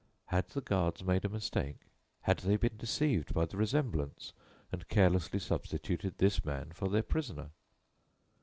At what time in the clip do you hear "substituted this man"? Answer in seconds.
5.37-6.71